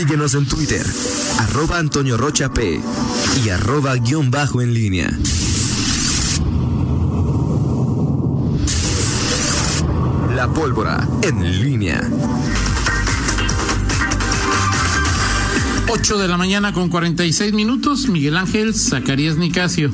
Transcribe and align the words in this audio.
Síguenos 0.00 0.32
en 0.32 0.46
Twitter, 0.46 0.86
arroba 1.40 1.76
Antonio 1.76 2.16
Rocha 2.16 2.50
P 2.50 2.80
y 3.44 3.48
arroba 3.50 3.96
guion 3.96 4.30
bajo 4.30 4.62
en 4.62 4.72
línea. 4.72 5.10
La 10.34 10.50
pólvora 10.54 11.06
en 11.20 11.60
línea. 11.60 12.00
8 15.86 16.16
de 16.16 16.28
la 16.28 16.38
mañana 16.38 16.72
con 16.72 16.88
46 16.88 17.52
minutos. 17.52 18.08
Miguel 18.08 18.38
Ángel 18.38 18.74
Zacarías 18.74 19.36
Nicasio. 19.36 19.92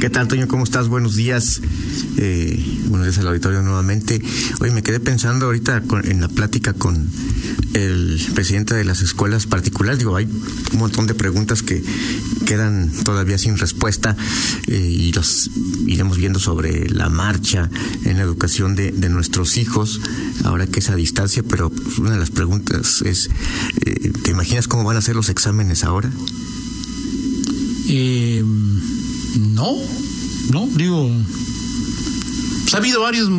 ¿Qué 0.00 0.10
tal, 0.10 0.28
Toño? 0.28 0.46
¿Cómo 0.46 0.62
estás? 0.62 0.86
Buenos 0.86 1.16
días. 1.16 1.60
Eh, 2.18 2.78
buenos 2.86 3.08
días 3.08 3.18
al 3.18 3.26
auditorio 3.26 3.62
nuevamente. 3.62 4.22
Oye, 4.60 4.70
me 4.70 4.84
quedé 4.84 5.00
pensando 5.00 5.46
ahorita 5.46 5.82
en 6.04 6.20
la 6.20 6.28
plática 6.28 6.72
con 6.72 7.10
el 7.74 8.20
presidente 8.32 8.76
de 8.76 8.84
las 8.84 9.02
escuelas 9.02 9.46
particulares. 9.46 9.98
Digo, 9.98 10.14
hay 10.14 10.26
un 10.72 10.78
montón 10.78 11.08
de 11.08 11.14
preguntas 11.14 11.64
que 11.64 11.82
quedan 12.46 12.92
todavía 13.02 13.38
sin 13.38 13.58
respuesta 13.58 14.16
eh, 14.68 14.78
y 14.78 15.12
los 15.12 15.50
iremos 15.88 16.16
viendo 16.16 16.38
sobre 16.38 16.88
la 16.88 17.08
marcha 17.08 17.68
en 18.04 18.18
la 18.18 18.22
educación 18.22 18.76
de, 18.76 18.92
nuestros 19.08 19.56
hijos, 19.56 20.00
ahora 20.44 20.68
que 20.68 20.78
es 20.78 20.90
a 20.90 20.94
distancia, 20.94 21.42
pero 21.42 21.72
una 21.98 22.12
de 22.12 22.18
las 22.18 22.30
preguntas 22.30 23.02
es, 23.02 23.30
eh, 23.84 24.12
¿te 24.22 24.30
imaginas 24.30 24.68
cómo 24.68 24.84
van 24.84 24.96
a 24.96 25.00
ser 25.00 25.16
los 25.16 25.28
exámenes 25.28 25.82
ahora? 25.82 26.08
Eh, 27.88 28.44
no, 29.38 29.76
no, 30.52 30.68
digo, 30.76 31.10
pues 32.62 32.74
ha 32.74 32.78
habido 32.78 33.00
varios, 33.00 33.30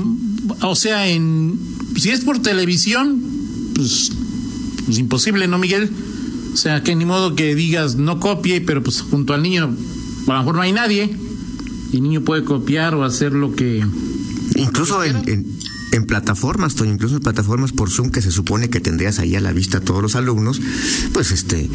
o 0.62 0.75
sea, 0.75 1.08
en, 1.08 1.59
si 1.95 2.09
es 2.09 2.22
por 2.22 2.39
televisión, 2.41 3.22
pues 3.75 4.12
pues 4.89 4.98
imposible, 4.98 5.48
¿no, 5.48 5.59
Miguel? 5.59 5.88
O 6.52 6.58
sea, 6.58 6.81
que 6.81 6.95
ni 6.95 7.05
modo 7.05 7.35
que 7.35 7.53
digas 7.53 7.98
no 7.98 8.20
copie, 8.20 8.59
pero 8.59 8.81
pues 8.81 9.02
junto 9.02 9.36
al 9.36 9.44
niño 9.44 9.66
a 10.28 10.33
lo 10.33 10.39
mejor 10.39 10.56
no 10.56 10.61
hay 10.61 10.72
nadie 10.72 11.16
y 11.91 11.97
el 11.97 12.02
niño 12.02 12.22
puede 12.22 12.44
copiar 12.44 12.95
o 12.95 13.03
hacer 13.03 13.34
lo 13.34 13.56
que... 13.56 13.86
Incluso 14.56 15.03
en, 15.03 15.45
en, 15.91 16.06
plataformas, 16.08 16.73
Toño, 16.73 16.94
incluso 16.94 17.17
en 17.17 17.22
plataformas 17.22 17.72
por 17.72 17.91
Zoom 17.91 18.09
que 18.09 18.23
se 18.23 18.31
supone 18.31 18.72
que 18.72 18.80
tendrías 18.80 19.19
ahí 19.19 19.36
a 19.36 19.41
la 19.41 19.53
vista 19.53 19.78
a 19.78 19.81
todos 19.81 20.02
los 20.02 20.16
alumnos, 20.16 20.59
pues 21.13 21.30
este 21.30 21.69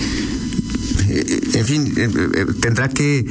en 1.55 1.65
fin, 1.67 1.93
eh, 1.97 2.11
eh, 2.35 2.47
tendrá 2.61 2.89
que 2.89 3.27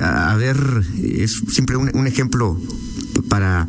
haber, 0.00 0.56
es 1.02 1.42
siempre 1.48 1.76
un 1.76 2.06
ejemplo 2.06 2.60
para 3.28 3.66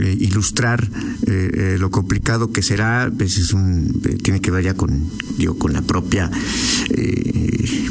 eh, 0.00 0.16
ilustrar 0.20 0.88
eh, 1.26 1.50
eh, 1.52 1.76
lo 1.78 1.90
complicado 1.90 2.50
que 2.50 2.62
será, 2.62 3.10
pues 3.16 3.36
es 3.36 3.52
un, 3.52 4.00
tiene 4.22 4.40
que 4.40 4.50
ver 4.50 4.64
ya 4.64 4.74
con, 4.74 5.10
digo, 5.36 5.58
con 5.58 5.72
la 5.72 5.82
propia, 5.82 6.30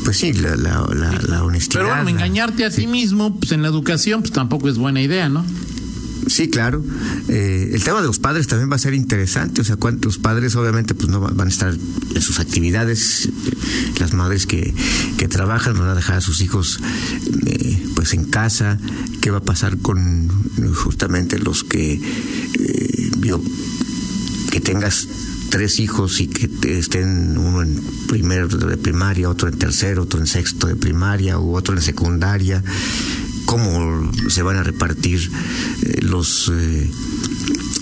pues 0.04 0.18
sí, 0.18 0.34
la, 0.34 0.56
la, 0.56 1.44
honestidad. 1.44 1.82
Pero 1.82 1.96
bueno, 1.96 2.10
engañarte 2.10 2.66
a 2.66 2.72
ti 2.72 2.88
mismo, 2.88 3.38
pues 3.38 3.52
en 3.52 3.62
la 3.62 3.68
educación, 3.68 4.22
pues 4.22 4.32
tampoco 4.32 4.70
es 4.70 4.78
buena 4.78 5.02
idea, 5.02 5.30
¿no? 5.30 5.46
Sí, 6.28 6.50
claro. 6.50 6.84
el 7.28 7.84
tema 7.84 8.02
de 8.02 8.08
los 8.08 8.20
padres 8.20 8.48
también 8.48 8.72
va 8.72 8.76
a 8.76 8.80
ser 8.80 8.94
interesante. 8.94 9.62
O 9.62 9.64
sea, 9.64 9.76
cuántos 9.76 10.18
padres 10.18 10.56
obviamente 10.56 10.94
pues 10.94 11.10
no 11.10 11.20
van 11.20 11.48
a 11.48 11.50
estar 11.50 11.74
en 11.74 12.22
sus 12.22 12.40
actividades. 12.40 13.30
Las 14.00 14.14
madres 14.14 14.46
que, 14.46 14.74
que 15.18 15.28
trabajan 15.28 15.78
van 15.78 15.90
a 15.90 15.96
dejar 15.96 16.18
a 16.18 16.22
sus 16.22 16.42
hijos 16.42 16.80
pues 17.96 18.14
en 18.14 18.26
casa. 18.26 18.80
¿Qué 19.22 19.32
va 19.32 19.40
a 19.40 19.44
pasar 19.44 19.78
con 19.78 20.30
justamente 20.74 21.38
los 21.40 21.64
que 21.64 21.94
eh, 21.94 23.12
que 24.52 24.60
tengas 24.60 25.08
tres 25.50 25.80
hijos 25.80 26.20
y 26.20 26.28
que 26.28 26.80
estén 26.80 27.38
uno 27.38 27.62
en 27.62 27.82
primero 28.08 28.48
de 28.48 28.78
primaria, 28.78 29.30
otro 29.30 29.48
en 29.48 29.58
tercero, 29.58 30.04
otro 30.04 30.20
en 30.20 30.28
sexto 30.28 30.68
de 30.68 30.76
primaria 30.76 31.40
u 31.40 31.56
otro 31.56 31.76
en 31.76 31.82
secundaria, 31.82 32.64
cómo 33.52 34.10
se 34.30 34.44
van 34.44 34.56
a 34.56 34.64
repartir 34.64 35.30
eh, 35.82 36.00
los 36.04 36.50
eh, 36.56 36.90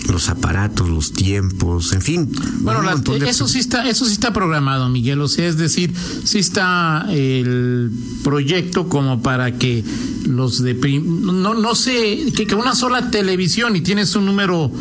los 0.08 0.28
aparatos, 0.28 0.88
los 0.88 1.12
tiempos, 1.12 1.92
en 1.92 2.02
fin. 2.02 2.32
Bueno, 2.62 2.82
eso 3.24 3.46
sí 3.46 3.60
está, 3.60 3.88
eso 3.88 4.04
sí 4.04 4.14
está 4.14 4.32
programado, 4.32 4.88
Miguel. 4.88 5.20
O 5.20 5.28
sea, 5.28 5.46
es 5.46 5.56
decir, 5.56 5.94
sí 6.24 6.40
está 6.40 7.06
el 7.08 7.92
proyecto 8.24 8.88
como 8.88 9.22
para 9.22 9.52
que 9.58 9.84
los 10.26 10.60
de 10.60 10.74
no 10.74 11.54
no 11.54 11.74
sé 11.76 12.32
que, 12.34 12.48
que 12.48 12.54
una 12.56 12.74
sola 12.74 13.12
televisión 13.12 13.76
y 13.76 13.80
tienes 13.80 14.16
un 14.16 14.26
número 14.26 14.72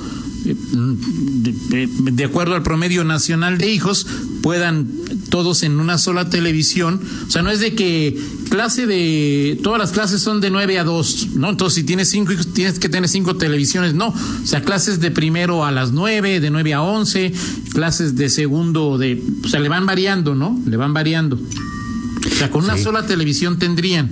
eh, 0.45 1.87
de, 2.11 2.23
acuerdo 2.23 2.55
al 2.55 2.63
promedio 2.63 3.03
nacional 3.03 3.57
de 3.57 3.69
hijos 3.71 4.07
puedan 4.41 4.87
todos 5.29 5.63
en 5.63 5.79
una 5.79 5.97
sola 5.97 6.29
televisión. 6.29 6.99
O 7.27 7.31
sea, 7.31 7.41
no 7.41 7.51
es 7.51 7.59
de 7.59 7.75
que 7.75 8.19
clase 8.49 8.85
de. 8.87 9.59
Todas 9.63 9.79
las 9.79 9.91
clases 9.91 10.21
son 10.21 10.41
de 10.41 10.49
9 10.49 10.79
a 10.79 10.83
2, 10.83 11.29
¿no? 11.35 11.49
Entonces, 11.49 11.75
si 11.75 11.83
tienes 11.83 12.09
cinco 12.09 12.33
tienes 12.53 12.79
que 12.79 12.89
tener 12.89 13.09
cinco 13.09 13.37
televisiones. 13.37 13.93
No. 13.93 14.09
O 14.09 14.45
sea, 14.47 14.63
clases 14.63 14.99
de 14.99 15.11
primero 15.11 15.65
a 15.65 15.71
las 15.71 15.91
9, 15.91 16.39
de 16.39 16.49
9 16.49 16.73
a 16.73 16.81
11, 16.81 17.33
clases 17.73 18.15
de 18.15 18.29
segundo, 18.29 18.97
de. 18.97 19.23
O 19.43 19.47
sea, 19.47 19.59
le 19.59 19.69
van 19.69 19.85
variando, 19.85 20.35
¿no? 20.35 20.59
Le 20.65 20.77
van 20.77 20.93
variando. 20.93 21.37
O 21.37 22.35
sea, 22.35 22.49
con 22.49 22.63
una 22.63 22.77
sola 22.77 23.05
televisión 23.05 23.59
tendrían. 23.59 24.09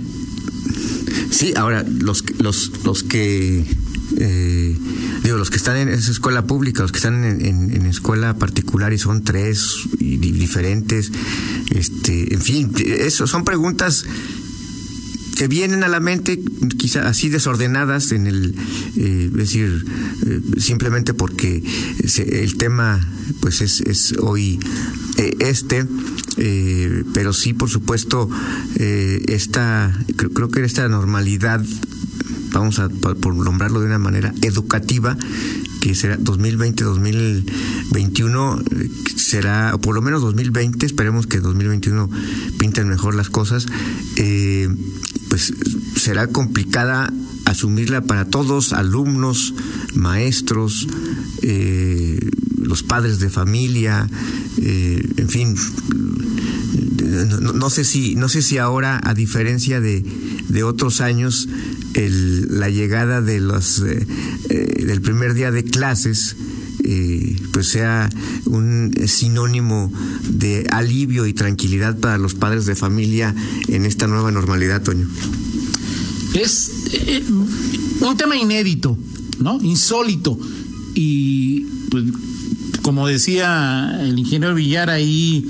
Sí, 1.30 1.52
ahora, 1.56 1.84
los, 1.88 2.24
los, 2.40 2.72
los 2.84 3.02
que. 3.02 3.64
Eh, 4.20 4.76
digo, 5.22 5.36
los 5.36 5.50
que 5.50 5.56
están 5.56 5.76
en 5.76 5.88
esa 5.88 6.10
escuela 6.10 6.44
pública, 6.44 6.82
los 6.82 6.92
que 6.92 6.98
están 6.98 7.24
en, 7.24 7.86
escuela 7.86 8.34
particular 8.34 8.92
y 8.92 8.98
son 8.98 9.24
tres 9.24 9.88
y, 9.98 10.16
diferentes, 10.16 11.10
este, 11.70 12.34
en 12.34 12.40
fin, 12.42 12.72
eso 12.76 13.26
son 13.26 13.44
preguntas 13.44 14.04
que 15.38 15.46
vienen 15.46 15.84
a 15.84 15.88
la 15.88 16.00
mente 16.00 16.40
quizá 16.78 17.08
así 17.08 17.28
desordenadas 17.28 18.10
en 18.10 18.26
el 18.26 18.56
eh, 18.96 19.26
es 19.30 19.32
decir 19.32 19.84
eh, 20.26 20.40
simplemente 20.58 21.14
porque 21.14 21.62
el 22.26 22.56
tema 22.56 23.00
pues 23.40 23.60
es, 23.60 23.80
es 23.82 24.14
hoy 24.20 24.58
eh, 25.16 25.36
este 25.38 25.86
pero 27.12 27.32
sí 27.32 27.52
por 27.52 27.68
supuesto 27.68 28.28
esta 28.76 29.96
creo, 30.16 30.30
creo 30.30 30.48
que 30.50 30.64
esta 30.64 30.88
normalidad 30.88 31.64
vamos 32.52 32.78
a 32.78 32.88
por 32.88 33.34
nombrarlo 33.34 33.80
de 33.80 33.86
una 33.86 33.98
manera 33.98 34.32
educativa, 34.42 35.16
que 35.80 35.94
será 35.94 36.18
2020-2021 36.18 38.62
será, 39.16 39.74
o 39.74 39.80
por 39.80 39.94
lo 39.94 40.02
menos 40.02 40.20
2020, 40.22 40.86
esperemos 40.86 41.26
que 41.26 41.40
2021 41.40 42.08
pinten 42.58 42.88
mejor 42.88 43.14
las 43.14 43.28
cosas, 43.28 43.66
eh, 44.16 44.68
pues 45.28 45.52
será 45.96 46.28
complicada 46.28 47.12
asumirla 47.44 48.00
para 48.02 48.24
todos, 48.24 48.72
alumnos, 48.72 49.54
maestros, 49.94 50.88
eh, 51.42 52.18
los 52.56 52.82
padres 52.82 53.20
de 53.20 53.30
familia, 53.30 54.08
eh, 54.58 55.08
en 55.16 55.28
fin, 55.28 55.54
no, 57.40 57.70
sé 57.70 57.84
si, 57.84 58.16
no 58.16 58.28
sé 58.28 58.42
si 58.42 58.58
ahora, 58.58 59.00
a 59.02 59.14
diferencia 59.14 59.80
de, 59.80 60.04
de 60.48 60.62
otros 60.62 61.00
años, 61.00 61.48
el, 61.94 62.58
la 62.58 62.68
llegada 62.70 63.20
de 63.20 63.40
los 63.40 63.80
eh, 63.80 64.06
eh, 64.48 64.84
del 64.86 65.00
primer 65.00 65.34
día 65.34 65.50
de 65.50 65.64
clases 65.64 66.36
eh, 66.84 67.36
pues 67.52 67.68
sea 67.68 68.08
un 68.46 68.94
sinónimo 69.06 69.92
de 70.28 70.66
alivio 70.70 71.26
y 71.26 71.32
tranquilidad 71.32 71.98
para 71.98 72.18
los 72.18 72.34
padres 72.34 72.66
de 72.66 72.74
familia 72.74 73.34
en 73.66 73.84
esta 73.84 74.06
nueva 74.06 74.30
normalidad, 74.30 74.82
Toño. 74.82 75.06
Es 76.34 76.70
un 78.00 78.16
tema 78.16 78.36
inédito, 78.36 78.96
¿no? 79.40 79.58
Insólito. 79.62 80.38
Y 80.94 81.60
pues 81.90 82.04
como 82.82 83.06
decía 83.06 83.98
el 84.00 84.18
ingeniero 84.18 84.54
Villar 84.54 84.88
ahí, 84.88 85.44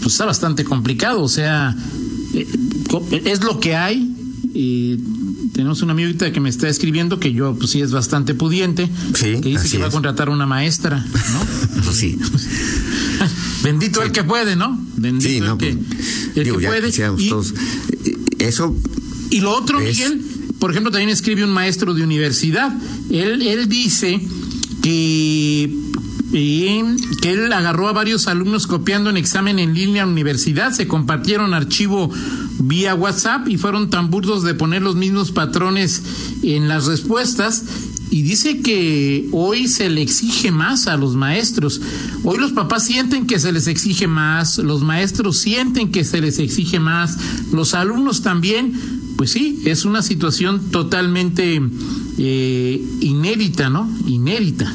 pues 0.00 0.14
está 0.14 0.24
bastante 0.24 0.64
complicado. 0.64 1.20
O 1.22 1.28
sea, 1.28 1.76
es 2.32 3.42
lo 3.42 3.60
que 3.60 3.74
hay, 3.74 4.14
y 4.54 4.96
tenemos 5.52 5.82
una 5.82 5.92
amigo 5.92 6.10
que 6.32 6.40
me 6.40 6.48
está 6.48 6.68
escribiendo 6.68 7.20
que 7.20 7.32
yo, 7.32 7.54
pues 7.54 7.70
sí, 7.70 7.80
es 7.80 7.92
bastante 7.92 8.34
pudiente. 8.34 8.88
que 9.18 9.36
dice 9.40 9.68
que 9.68 9.78
va 9.78 9.86
a 9.86 9.90
contratar 9.90 10.28
una 10.28 10.46
maestra, 10.46 10.98
¿no? 10.98 11.80
Pues 11.84 11.96
sí. 11.96 12.18
Bendito 13.62 14.02
el 14.02 14.12
que 14.12 14.24
puede, 14.24 14.56
¿no? 14.56 14.78
Bendito 14.96 15.52
el 15.52 15.58
que, 15.58 15.74
pues, 15.74 16.36
el 16.36 16.44
que 16.44 16.52
puede. 16.52 16.88
Y, 17.18 17.28
todos. 17.28 17.54
Eso. 18.38 18.76
Y 19.30 19.40
lo 19.40 19.54
otro, 19.54 19.80
Miguel, 19.80 20.22
por 20.58 20.70
ejemplo, 20.70 20.90
también 20.90 21.10
escribe 21.10 21.44
un 21.44 21.50
maestro 21.50 21.94
de 21.94 22.02
universidad. 22.02 22.72
Él, 23.10 23.42
él 23.42 23.68
dice 23.68 24.20
que 24.82 25.70
que 26.32 27.32
él 27.32 27.52
agarró 27.52 27.88
a 27.88 27.92
varios 27.92 28.28
alumnos 28.28 28.66
copiando 28.66 29.10
en 29.10 29.16
examen 29.16 29.58
en 29.58 29.74
línea 29.74 30.04
a 30.04 30.06
universidad, 30.06 30.72
se 30.72 30.86
compartieron 30.86 31.54
archivo 31.54 32.10
vía 32.60 32.94
WhatsApp 32.94 33.48
y 33.48 33.56
fueron 33.56 33.90
tan 33.90 34.10
burdos 34.10 34.42
de 34.42 34.54
poner 34.54 34.82
los 34.82 34.96
mismos 34.96 35.32
patrones 35.32 36.02
en 36.42 36.68
las 36.68 36.86
respuestas 36.86 37.64
y 38.10 38.22
dice 38.22 38.60
que 38.60 39.28
hoy 39.30 39.68
se 39.68 39.88
le 39.88 40.02
exige 40.02 40.50
más 40.50 40.88
a 40.88 40.96
los 40.96 41.14
maestros. 41.14 41.80
Hoy 42.24 42.38
los 42.38 42.50
papás 42.52 42.84
sienten 42.84 43.26
que 43.26 43.38
se 43.38 43.52
les 43.52 43.68
exige 43.68 44.08
más, 44.08 44.58
los 44.58 44.82
maestros 44.82 45.38
sienten 45.38 45.92
que 45.92 46.04
se 46.04 46.20
les 46.20 46.38
exige 46.40 46.80
más, 46.80 47.16
los 47.52 47.74
alumnos 47.74 48.22
también. 48.22 48.72
Pues 49.16 49.30
sí, 49.32 49.62
es 49.64 49.84
una 49.84 50.02
situación 50.02 50.70
totalmente 50.70 51.60
eh, 52.18 52.84
inédita, 53.00 53.70
¿no? 53.70 53.88
Inédita. 54.06 54.74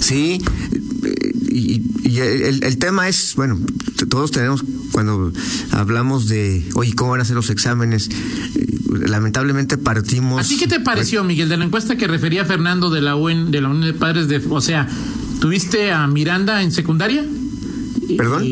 Sí, 0.00 0.40
y, 1.48 1.82
el, 2.18 2.64
el, 2.64 2.78
tema 2.78 3.08
es, 3.08 3.34
bueno, 3.36 3.58
todos 4.08 4.32
tenemos, 4.32 4.64
cuando 4.92 5.32
hablamos 5.70 6.28
de, 6.28 6.64
oye, 6.74 6.94
¿cómo 6.94 7.12
van 7.12 7.20
a 7.20 7.24
ser 7.24 7.36
los 7.36 7.50
exámenes? 7.50 8.10
lamentablemente 9.06 9.78
partimos. 9.78 10.40
¿Así 10.40 10.58
qué 10.58 10.66
te 10.66 10.80
pareció, 10.80 11.24
Miguel, 11.24 11.48
de 11.48 11.56
la 11.56 11.64
encuesta 11.64 11.96
que 11.96 12.06
refería 12.06 12.44
Fernando 12.44 12.90
de 12.90 13.00
la 13.00 13.16
UN, 13.16 13.50
de 13.50 13.60
la 13.60 13.68
Unión 13.68 13.86
de 13.86 13.98
Padres 13.98 14.28
de, 14.28 14.42
o 14.48 14.60
sea, 14.60 14.88
¿tuviste 15.40 15.92
a 15.92 16.06
Miranda 16.06 16.62
en 16.62 16.72
secundaria? 16.72 17.24
¿Perdón? 18.16 18.42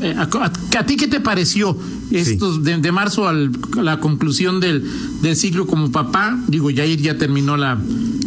Eh, 0.00 0.14
a, 0.16 0.86
ti 0.86 0.96
qué 0.96 1.08
te 1.08 1.20
pareció 1.20 1.76
esto 2.10 2.58
de, 2.58 2.92
marzo 2.92 3.28
a 3.28 3.32
la 3.32 3.98
conclusión 3.98 4.60
del, 4.60 4.88
del 5.22 5.36
ciclo 5.36 5.66
como 5.66 5.90
papá? 5.90 6.38
Digo, 6.46 6.70
Yair 6.70 7.00
ya 7.00 7.18
terminó 7.18 7.56
la, 7.56 7.78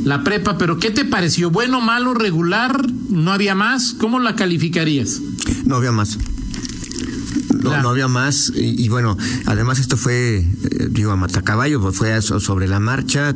la 0.04 0.24
prepa, 0.24 0.58
pero 0.58 0.78
¿qué 0.78 0.92
te 0.92 1.06
pareció? 1.06 1.52
¿Bueno, 1.52 1.82
malo, 1.82 2.14
regular? 2.14 2.86
¿No 3.10 3.32
había 3.32 3.56
más? 3.56 3.94
¿Cómo 3.94 4.20
la 4.20 4.36
calificarías? 4.36 5.22
No 5.66 5.76
había 5.76 5.92
más. 5.92 6.18
No, 7.62 7.90
había 7.90 8.08
más. 8.08 8.52
Y, 8.56 8.88
bueno, 8.90 9.18
además 9.46 9.80
esto 9.80 9.98
fue, 9.98 10.38
eh, 10.38 10.88
digo, 10.90 11.12
a 11.12 11.16
matacaballo, 11.16 11.82
pues 11.82 11.96
fue 11.96 12.22
sobre 12.22 12.68
la 12.68 12.80
marcha, 12.80 13.36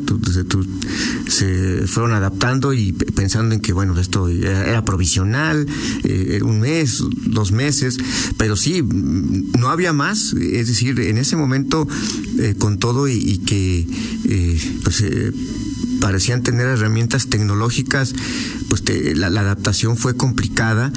se 1.27 1.87
fueron 1.87 2.13
adaptando 2.13 2.73
y 2.73 2.93
pensando 2.93 3.55
en 3.55 3.61
que, 3.61 3.73
bueno, 3.73 3.97
esto 3.99 4.27
era, 4.27 4.83
provisional, 4.83 5.67
eh, 6.03 6.39
un 6.43 6.59
mes, 6.59 7.03
dos 7.25 7.51
meses, 7.51 7.97
pero 8.37 8.55
sí, 8.55 8.83
no 8.83 9.69
había 9.69 9.93
más. 9.93 10.33
Es 10.33 10.67
decir, 10.67 10.99
en 10.99 11.17
ese 11.17 11.35
momento, 11.35 11.87
eh, 12.39 12.55
con 12.57 12.79
todo 12.79 13.07
y, 13.07 13.39
que, 13.39 13.87
pues, 14.83 15.03
parecían 16.01 16.41
tener 16.41 16.67
herramientas 16.67 17.27
tecnológicas, 17.27 18.13
pues 18.67 18.83
la, 19.15 19.27
adaptación 19.27 19.95
fue 19.95 20.17
complicada 20.17 20.91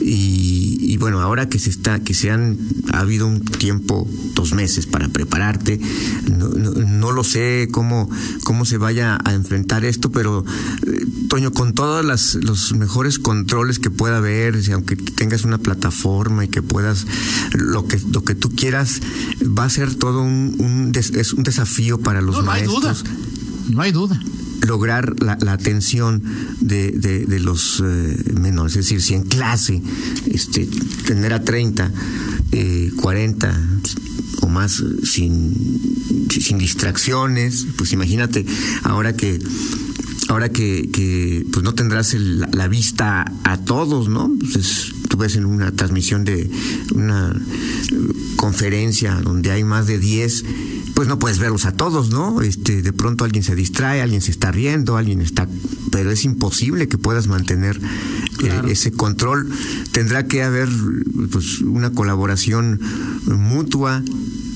y, 0.00 0.96
bueno, 0.98 1.20
ahora 1.20 1.48
que 1.48 1.58
se 1.58 1.70
está, 1.70 1.98
que 2.00 2.14
se 2.14 2.30
han 2.30 2.58
ha 2.92 3.00
habido 3.00 3.26
un 3.26 3.40
tiempo, 3.40 4.08
dos 4.34 4.52
meses 4.52 4.86
para 4.86 5.08
prepararte, 5.08 5.80
no, 6.28 7.10
lo 7.10 7.24
sé 7.24 7.68
cómo, 7.72 8.08
cómo 8.44 8.64
se 8.64 8.76
vaya 8.76 9.18
a 9.24 9.32
enfrentar 9.32 9.84
esto, 9.84 10.12
pero 10.12 10.44
eh, 10.86 11.06
Toño, 11.28 11.52
con 11.52 11.72
todos 11.72 12.04
los 12.34 12.72
mejores 12.74 13.18
controles 13.18 13.78
que 13.78 13.90
pueda 13.90 14.18
haber, 14.18 14.60
aunque 14.72 14.96
tengas 14.96 15.44
una 15.44 15.58
plataforma 15.58 16.44
y 16.44 16.48
que 16.48 16.60
puedas 16.60 17.06
lo 17.54 17.86
que 17.86 18.00
lo 18.12 18.24
que 18.24 18.34
tú 18.34 18.50
quieras, 18.50 19.00
va 19.42 19.64
a 19.64 19.70
ser 19.70 19.94
todo 19.94 20.22
un, 20.22 20.92
es 20.94 21.32
un 21.32 21.44
desafío 21.44 21.98
para 21.98 22.20
los 22.20 22.44
maestros. 22.44 22.82
No 22.82 22.88
hay 22.88 22.92
duda. 22.92 23.10
No 23.70 23.82
hay 23.82 23.92
duda 23.92 24.20
lograr 24.66 25.14
la, 25.22 25.32
atención 25.52 26.22
de, 26.60 27.24
los 27.40 27.82
eh, 27.84 28.16
menores. 28.34 28.76
Es 28.76 28.86
decir, 28.86 29.02
si 29.02 29.14
en 29.14 29.22
clase 29.22 29.82
este, 30.26 30.68
tener 31.06 31.32
a 31.32 31.42
30, 31.42 31.90
eh, 32.52 32.90
40 32.96 33.68
o 34.42 34.48
más 34.48 34.82
sin, 35.04 35.54
distracciones, 36.58 37.66
pues 37.76 37.92
imagínate 37.92 38.46
ahora 38.82 39.14
que 39.14 39.38
ahora 40.28 40.48
que, 40.48 40.90
que 40.92 41.44
pues 41.52 41.64
no 41.64 41.74
tendrás 41.74 42.14
la 42.14 42.68
vista 42.68 43.24
a 43.42 43.58
todos, 43.58 44.08
¿no? 44.08 44.30
Pues 44.52 44.92
tú 45.08 45.16
ves 45.16 45.34
en 45.36 45.44
una 45.44 45.72
transmisión 45.72 46.24
de 46.24 46.48
una 46.94 47.34
conferencia 48.36 49.16
donde 49.16 49.50
hay 49.50 49.64
más 49.64 49.86
de 49.86 49.98
10 49.98 50.44
pues 51.00 51.08
no 51.08 51.18
puedes 51.18 51.38
verlos 51.38 51.64
a 51.64 51.72
todos, 51.72 52.10
¿no? 52.10 52.42
Este, 52.42 52.82
de 52.82 52.92
pronto 52.92 53.24
alguien 53.24 53.42
se 53.42 53.54
distrae, 53.54 54.02
alguien 54.02 54.20
se 54.20 54.30
está 54.30 54.52
riendo, 54.52 54.98
alguien 54.98 55.22
está, 55.22 55.48
pero 55.90 56.10
es 56.10 56.26
imposible 56.26 56.88
que 56.88 56.98
puedas 56.98 57.26
mantener 57.26 57.80
eh, 58.44 58.60
ese 58.68 58.92
control. 58.92 59.48
Tendrá 59.92 60.26
que 60.26 60.42
haber, 60.42 60.68
pues, 61.32 61.62
una 61.62 61.88
colaboración 61.92 62.78
mutua, 63.24 64.02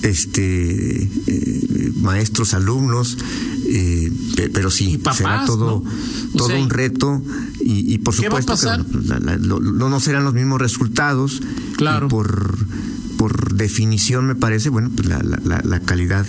este, 0.02 1.05
eh, 1.05 1.93
maestros, 2.02 2.52
alumnos, 2.52 3.17
eh, 3.67 4.12
pero 4.52 4.70
sí, 4.70 5.00
será 5.14 5.46
todo, 5.46 5.82
todo 6.37 6.61
un 6.61 6.69
reto 6.69 7.23
y, 7.58 7.96
por 8.00 8.12
supuesto 8.12 8.55
que 8.55 9.38
no, 9.38 9.61
no 9.61 9.99
serán 9.99 10.25
los 10.25 10.35
mismos 10.35 10.61
resultados. 10.61 11.41
Claro. 11.79 12.08
por 12.08 12.58
por 13.24 13.54
definición 13.54 14.26
me 14.26 14.34
parece, 14.34 14.68
bueno, 14.68 14.90
pues 14.94 15.08
la, 15.08 15.18
la, 15.22 15.62
la 15.64 15.80
calidad 15.80 16.26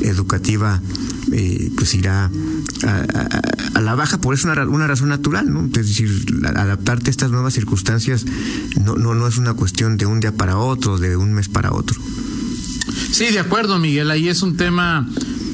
educativa 0.00 0.80
eh, 1.30 1.70
pues 1.76 1.92
irá 1.92 2.30
a, 2.86 3.80
la 3.82 3.94
baja, 3.94 4.18
por 4.18 4.32
eso 4.32 4.50
una, 4.50 4.66
una 4.66 4.86
razón 4.86 5.10
natural, 5.10 5.52
¿no? 5.52 5.66
Es 5.66 5.88
decir, 5.88 6.08
adaptarte 6.54 7.08
a 7.08 7.10
estas 7.10 7.30
nuevas 7.30 7.52
circunstancias 7.52 8.24
no, 8.82 8.96
no, 8.96 9.14
no 9.14 9.26
es 9.26 9.36
una 9.36 9.52
cuestión 9.52 9.98
de 9.98 10.06
un 10.06 10.20
día 10.20 10.32
para 10.32 10.56
otro, 10.56 10.96
de 10.96 11.18
un 11.18 11.34
mes 11.34 11.50
para 11.50 11.74
otro. 11.74 12.00
Sí, 13.10 13.26
de 13.26 13.40
acuerdo, 13.40 13.78
Miguel, 13.78 14.10
ahí 14.10 14.30
es 14.30 14.40
un 14.40 14.56
tema 14.56 15.06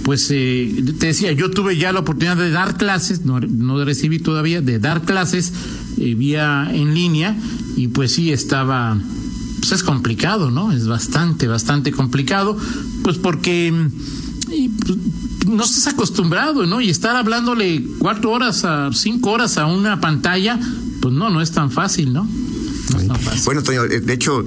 pues 0.05 0.29
eh, 0.31 0.85
te 1.01 1.09
decía, 1.09 1.33
yo 1.33 1.51
tuve 1.51 1.77
ya 1.77 1.93
la 1.93 2.01
oportunidad 2.01 2.37
de 2.37 2.53
dar 2.53 2.77
clases, 2.77 3.25
no, 3.25 3.41
no 3.41 3.85
recibí 3.85 4.21
todavía, 4.21 4.61
de 4.61 4.79
dar 4.79 5.03
clases 5.03 5.53
eh, 5.99 6.15
vía 6.15 6.71
en 6.73 6.95
línea 6.95 7.37
y 7.75 7.89
pues 7.89 8.13
sí 8.13 8.31
estaba 8.31 8.97
pues 9.65 9.81
es 9.81 9.83
complicado, 9.83 10.51
¿no? 10.51 10.73
Es 10.73 10.87
bastante, 10.87 11.49
bastante 11.49 11.91
complicado, 11.91 12.55
pues 13.03 13.17
porque 13.17 13.73
pues, 14.47 14.99
no 15.47 15.65
estás 15.65 15.87
acostumbrado, 15.87 16.67
¿no? 16.67 16.83
Y 16.83 16.91
estar 16.91 17.17
hablándole 17.17 17.83
cuatro 17.99 18.33
horas 18.33 18.67
a 18.67 18.91
cinco 18.93 19.31
horas 19.31 19.57
a 19.57 19.65
una 19.65 20.03
pantalla, 20.03 20.61
pues 21.01 21.15
no, 21.15 21.31
no 21.31 21.41
es 21.41 21.53
tan 21.53 21.71
fácil, 21.71 22.13
¿no? 22.13 22.29
Bueno, 23.47 23.63
Toño, 23.63 23.85
de 23.85 24.13
hecho, 24.13 24.45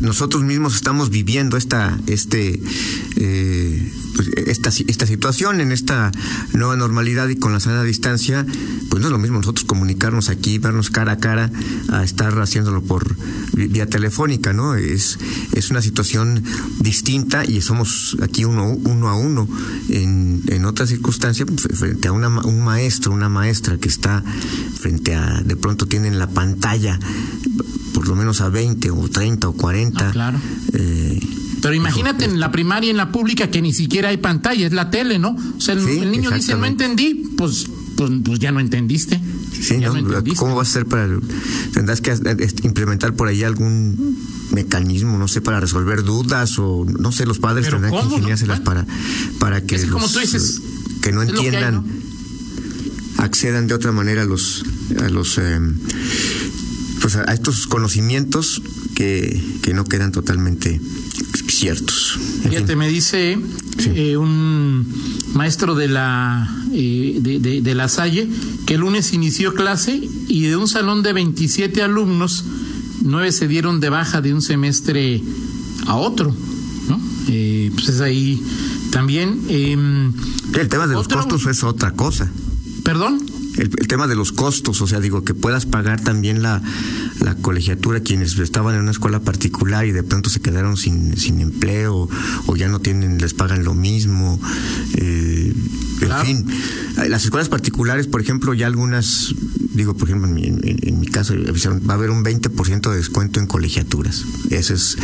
nosotros 0.00 0.42
mismos 0.42 0.74
estamos 0.74 1.10
viviendo 1.10 1.56
esta, 1.56 1.96
este, 2.08 2.60
eh, 3.14 3.92
pues, 4.16 4.28
esta, 4.48 4.70
esta 4.70 5.06
situación 5.06 5.60
en 5.60 5.72
esta 5.72 6.10
nueva 6.52 6.76
normalidad 6.76 7.28
y 7.28 7.36
con 7.36 7.52
la 7.52 7.60
sana 7.60 7.82
distancia, 7.84 8.46
pues 8.88 9.00
no 9.00 9.08
es 9.08 9.12
lo 9.12 9.18
mismo 9.18 9.38
nosotros 9.38 9.64
comunicarnos 9.64 10.30
aquí, 10.30 10.58
vernos 10.58 10.90
cara 10.90 11.12
a 11.12 11.18
cara, 11.18 11.50
a 11.90 12.02
estar 12.02 12.32
haciéndolo 12.40 12.82
por 12.82 13.14
vía 13.52 13.86
telefónica, 13.86 14.52
¿no? 14.52 14.74
Es, 14.74 15.18
es 15.52 15.70
una 15.70 15.82
situación 15.82 16.42
distinta 16.80 17.44
y 17.44 17.60
somos 17.60 18.16
aquí 18.22 18.44
uno, 18.44 18.70
uno 18.70 19.08
a 19.08 19.16
uno. 19.16 19.46
En, 19.88 20.42
en 20.48 20.64
otra 20.64 20.86
circunstancia, 20.86 21.44
pues, 21.44 21.68
frente 21.78 22.08
a 22.08 22.12
una, 22.12 22.28
un 22.28 22.64
maestro, 22.64 23.12
una 23.12 23.28
maestra 23.28 23.76
que 23.76 23.88
está 23.88 24.24
frente 24.80 25.14
a, 25.14 25.42
de 25.42 25.56
pronto 25.56 25.86
tienen 25.86 26.18
la 26.18 26.28
pantalla 26.28 26.98
por 27.92 28.08
lo 28.08 28.14
menos 28.14 28.42
a 28.42 28.50
20 28.50 28.90
o 28.90 29.08
30 29.08 29.48
o 29.48 29.52
40. 29.54 30.08
Ah, 30.08 30.12
claro. 30.12 30.38
Eh, 30.74 31.18
pero 31.66 31.74
imagínate 31.74 32.24
en 32.24 32.38
la 32.38 32.52
primaria, 32.52 32.92
en 32.92 32.96
la 32.96 33.10
pública, 33.10 33.50
que 33.50 33.60
ni 33.60 33.72
siquiera 33.72 34.10
hay 34.10 34.18
pantalla, 34.18 34.68
es 34.68 34.72
la 34.72 34.88
tele, 34.88 35.18
¿no? 35.18 35.36
O 35.56 35.60
sea, 35.60 35.74
el, 35.74 36.12
niño 36.12 36.30
dice, 36.30 36.54
no 36.54 36.64
entendí, 36.64 37.34
pues, 37.36 37.66
pues, 37.96 38.08
pues 38.24 38.38
ya 38.38 38.52
no 38.52 38.60
entendiste. 38.60 39.20
Sí, 39.60 39.78
no, 39.78 39.92
¿cómo 40.36 40.54
va 40.54 40.62
a 40.62 40.64
ser 40.64 40.86
para.? 40.86 41.18
Tendrás 41.72 42.00
que 42.00 42.14
implementar 42.62 43.14
por 43.14 43.26
ahí 43.26 43.42
algún 43.42 44.16
mecanismo, 44.52 45.18
no 45.18 45.26
sé, 45.26 45.40
para 45.40 45.58
resolver 45.58 46.04
dudas 46.04 46.56
o 46.60 46.86
no 46.86 47.10
sé, 47.10 47.26
los 47.26 47.40
padres 47.40 47.68
tendrán 47.68 47.90
que 47.90 48.14
ingeniárselas 48.14 48.60
para, 48.60 48.86
para 49.40 49.60
que. 49.60 49.74
Es 49.74 49.86
como 49.86 50.08
tú 50.08 50.20
dices. 50.20 50.62
Que 51.02 51.10
no 51.10 51.22
entiendan, 51.22 51.84
accedan 53.18 53.66
de 53.66 53.74
otra 53.74 53.90
manera 53.90 54.22
a 54.22 54.24
los. 54.24 54.64
A 55.02 55.08
los 55.08 55.36
eh, 55.38 55.58
pues 57.00 57.16
a 57.16 57.24
estos 57.32 57.66
conocimientos 57.66 58.62
que, 58.94 59.40
que 59.62 59.74
no 59.74 59.84
quedan 59.84 60.12
totalmente 60.12 60.80
ciertos. 61.56 62.18
Fíjate, 62.42 62.76
me 62.76 62.88
dice 62.88 63.38
eh, 63.78 64.16
un 64.16 64.86
maestro 65.34 65.74
de 65.74 65.88
la 65.88 66.48
eh, 66.72 67.18
de, 67.20 67.60
de, 67.60 67.74
la 67.74 67.88
Salle 67.88 68.28
que 68.66 68.74
el 68.74 68.80
lunes 68.80 69.12
inició 69.12 69.54
clase 69.54 70.00
y 70.28 70.42
de 70.42 70.56
un 70.56 70.68
salón 70.68 71.02
de 71.02 71.12
27 71.12 71.82
alumnos, 71.82 72.44
nueve 73.02 73.32
se 73.32 73.48
dieron 73.48 73.80
de 73.80 73.88
baja 73.90 74.20
de 74.20 74.34
un 74.34 74.42
semestre 74.42 75.22
a 75.86 75.96
otro, 75.96 76.34
¿no? 76.88 77.00
Eh, 77.28 77.70
pues 77.74 77.88
es 77.88 78.00
ahí 78.00 78.42
también. 78.90 79.40
Em, 79.48 80.12
el 80.54 80.68
tema 80.68 80.86
de 80.86 80.94
los 80.94 81.08
costos 81.08 81.46
es 81.46 81.62
otra 81.64 81.92
cosa. 81.92 82.30
¿Perdón? 82.84 83.20
El, 83.58 83.70
tema 83.88 84.06
de 84.06 84.16
los 84.16 84.32
costos, 84.32 84.80
o 84.82 84.86
sea, 84.86 85.00
digo, 85.00 85.24
que 85.24 85.34
puedas 85.34 85.66
pagar 85.66 86.00
también 86.00 86.42
la, 86.42 86.62
la 87.20 87.34
colegiatura 87.36 88.00
quienes 88.00 88.38
estaban 88.38 88.74
en 88.74 88.82
una 88.82 88.90
escuela 88.90 89.20
particular 89.20 89.86
y 89.86 89.92
de 89.92 90.02
pronto 90.02 90.30
se 90.30 90.40
quedaron 90.40 90.76
sin, 90.76 91.16
sin 91.16 91.40
empleo 91.40 92.08
o 92.46 92.56
ya 92.56 92.68
no 92.68 92.80
tienen, 92.80 93.18
les 93.18 93.34
pagan 93.34 93.64
lo 93.64 93.74
mismo. 93.74 94.40
Eh, 94.94 95.52
en 96.02 96.26
fin, 96.26 96.46
las 97.08 97.24
escuelas 97.24 97.48
particulares, 97.48 98.06
por 98.06 98.20
ejemplo, 98.20 98.54
ya 98.54 98.66
algunas, 98.66 99.34
digo, 99.72 99.96
por 99.96 100.08
ejemplo, 100.08 100.28
en 100.28 101.00
mi, 101.00 101.06
caso, 101.06 101.34
va 101.88 101.94
a 101.94 101.96
haber 101.96 102.10
un 102.10 102.24
20% 102.24 102.90
de 102.90 102.96
descuento 102.96 103.40
en 103.40 103.46
colegiaturas. 103.46 104.24
Ese 104.50 104.74
es 104.74 104.96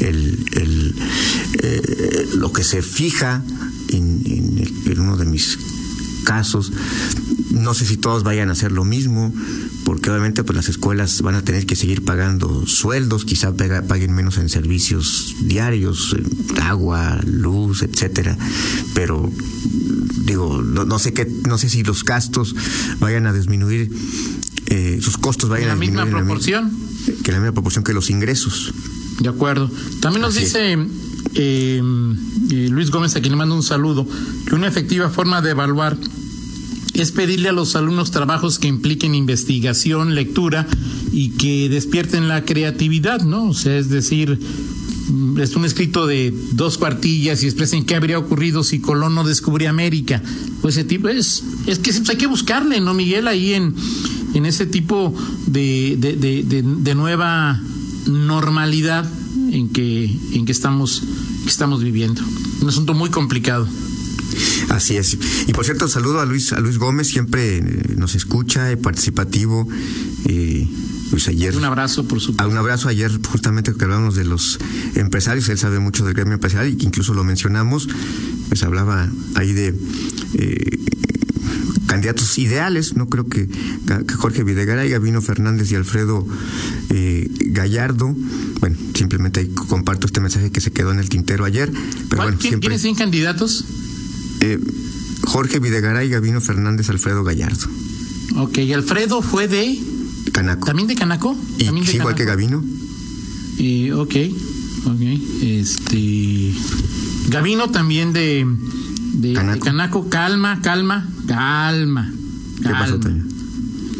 el, 0.00 0.44
el 0.52 0.94
eh, 1.62 2.28
lo 2.36 2.52
que 2.52 2.64
se 2.64 2.82
fija 2.82 3.42
en, 3.88 4.22
en 4.86 5.00
uno 5.00 5.16
de 5.16 5.26
mis 5.26 5.58
casos. 6.24 6.72
No 7.50 7.74
sé 7.74 7.86
si 7.86 7.96
todos 7.96 8.22
vayan 8.24 8.50
a 8.50 8.52
hacer 8.52 8.72
lo 8.72 8.84
mismo, 8.84 9.32
porque 9.84 10.10
obviamente 10.10 10.44
pues 10.44 10.56
las 10.56 10.68
escuelas 10.68 11.22
van 11.22 11.34
a 11.34 11.42
tener 11.42 11.66
que 11.66 11.76
seguir 11.76 12.04
pagando 12.04 12.66
sueldos, 12.66 13.24
quizá 13.24 13.54
paguen 13.54 14.12
menos 14.12 14.38
en 14.38 14.48
servicios 14.48 15.34
diarios, 15.40 16.14
agua, 16.62 17.20
luz, 17.24 17.82
etcétera, 17.82 18.36
pero 18.94 19.30
digo, 20.24 20.62
no, 20.62 20.98
sé 20.98 21.12
qué, 21.12 21.26
no 21.46 21.58
sé 21.58 21.68
si 21.68 21.82
los 21.82 22.04
gastos 22.04 22.54
vayan 23.00 23.26
a 23.26 23.32
disminuir, 23.32 23.90
eh, 24.66 24.98
sus 25.00 25.16
costos 25.16 25.48
vayan 25.48 25.70
a 25.70 25.74
disminuir. 25.74 25.90
¿En 25.90 25.96
la 25.96 26.04
misma 26.04 26.18
proporción? 26.18 26.88
que 27.24 27.32
la 27.32 27.38
misma 27.38 27.52
proporción 27.52 27.84
que 27.84 27.94
los 27.94 28.10
ingresos. 28.10 28.72
De 29.20 29.28
acuerdo. 29.28 29.70
También 30.00 30.22
nos 30.22 30.34
dice 30.34 30.72
eh, 30.72 31.82
eh, 32.50 32.68
Luis 32.70 32.90
Gómez, 32.90 33.16
a 33.16 33.20
quien 33.20 33.32
le 33.32 33.36
mando 33.36 33.54
un 33.54 33.62
saludo, 33.62 34.06
que 34.46 34.54
una 34.54 34.68
efectiva 34.68 35.10
forma 35.10 35.42
de 35.42 35.50
evaluar 35.50 35.96
es 37.02 37.12
pedirle 37.12 37.48
a 37.48 37.52
los 37.52 37.76
alumnos 37.76 38.10
trabajos 38.10 38.58
que 38.58 38.68
impliquen 38.68 39.14
investigación, 39.14 40.14
lectura 40.14 40.66
y 41.12 41.30
que 41.30 41.68
despierten 41.68 42.28
la 42.28 42.44
creatividad, 42.44 43.20
¿no? 43.22 43.48
O 43.48 43.54
sea, 43.54 43.78
es 43.78 43.88
decir, 43.88 44.38
mm, 45.08 45.38
es 45.38 45.54
un 45.54 45.64
escrito 45.64 46.06
de 46.06 46.34
dos 46.52 46.78
cuartillas 46.78 47.42
y 47.42 47.46
expresen 47.46 47.84
qué 47.84 47.94
habría 47.94 48.18
ocurrido 48.18 48.64
si 48.64 48.80
Colón 48.80 49.14
no 49.14 49.24
descubría 49.24 49.70
América. 49.70 50.22
Pues 50.60 50.76
ese 50.76 50.84
tipo 50.84 51.08
es, 51.08 51.44
es 51.66 51.78
que 51.78 51.92
hay 52.08 52.16
que 52.16 52.26
buscarle, 52.26 52.80
¿no, 52.80 52.94
Miguel? 52.94 53.28
Ahí 53.28 53.54
en, 53.54 53.74
en 54.34 54.46
ese 54.46 54.66
tipo 54.66 55.14
de, 55.46 55.96
de, 55.98 56.94
nueva 56.94 57.60
normalidad 58.06 59.08
en 59.52 59.68
que, 59.68 60.04
en 60.32 60.44
que 60.46 60.52
estamos, 60.52 61.02
que 61.44 61.48
estamos 61.48 61.82
viviendo. 61.82 62.22
Un 62.60 62.68
asunto 62.68 62.94
muy 62.94 63.10
complicado. 63.10 63.68
Así 64.68 64.96
es. 64.96 65.16
Y 65.46 65.52
por 65.52 65.64
cierto, 65.64 65.88
saludo 65.88 66.20
a 66.20 66.26
Luis, 66.26 66.52
a 66.52 66.60
Luis 66.60 66.78
Gómez, 66.78 67.08
siempre 67.08 67.58
eh, 67.58 67.62
nos 67.96 68.14
escucha, 68.14 68.68
participativo. 68.82 69.68
Eh, 70.26 70.68
pues 71.10 71.26
ayer. 71.28 71.56
Un 71.56 71.64
abrazo, 71.64 72.06
por 72.06 72.20
supuesto. 72.20 72.50
Un 72.50 72.58
abrazo 72.58 72.88
ayer, 72.88 73.10
justamente 73.26 73.72
que 73.72 73.84
hablábamos 73.84 74.14
de 74.14 74.24
los 74.24 74.58
empresarios, 74.94 75.48
él 75.48 75.58
sabe 75.58 75.78
mucho 75.78 76.04
del 76.04 76.14
gremio 76.14 76.34
empresarial 76.34 76.72
y 76.72 76.76
que 76.76 76.84
incluso 76.84 77.14
lo 77.14 77.24
mencionamos, 77.24 77.88
pues 78.48 78.62
hablaba 78.62 79.08
ahí 79.34 79.52
de 79.54 79.74
eh, 80.34 80.78
candidatos 81.86 82.36
ideales, 82.36 82.94
no 82.94 83.08
creo 83.08 83.26
que, 83.26 83.48
Jorge 84.16 84.44
Videgaray, 84.44 84.90
Gabino 84.90 85.22
Fernández 85.22 85.72
y 85.72 85.76
Alfredo 85.76 86.26
Gallardo, 87.40 88.14
bueno, 88.60 88.76
simplemente 88.94 89.40
ahí 89.40 89.48
comparto 89.48 90.06
este 90.06 90.20
mensaje 90.20 90.50
que 90.50 90.60
se 90.60 90.70
quedó 90.70 90.92
en 90.92 90.98
el 90.98 91.08
tintero 91.08 91.44
ayer. 91.44 91.72
Pero 92.08 92.22
bueno, 92.22 92.38
¿Quiénes 92.38 92.82
son 92.82 92.94
candidatos? 92.94 93.64
Eh, 94.40 94.58
Jorge 95.22 95.58
Videgaray, 95.58 96.08
Gabino 96.08 96.40
Fernández, 96.40 96.88
Alfredo 96.90 97.24
Gallardo. 97.24 97.66
Ok, 98.36 98.58
Alfredo 98.74 99.22
fue 99.22 99.48
de... 99.48 99.78
Canaco. 100.32 100.66
¿También 100.66 100.88
de 100.88 100.94
Canaco? 100.94 101.36
¿También 101.58 101.84
de 101.84 101.92
igual 101.92 102.14
que 102.14 102.24
Gabino. 102.24 102.62
Eh, 103.58 103.92
ok, 103.92 104.14
ok. 104.86 105.00
Este... 105.42 106.52
Gabino 107.28 107.70
también 107.70 108.12
de, 108.12 108.46
de, 109.14 109.32
Canaco. 109.32 110.08
Calma, 110.08 110.60
calma, 110.62 111.06
calma. 111.26 112.12
¿Qué 112.62 112.68
pasó, 112.70 112.98